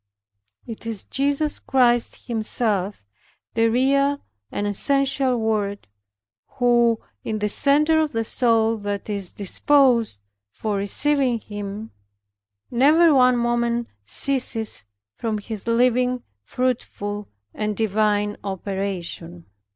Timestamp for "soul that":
8.23-9.11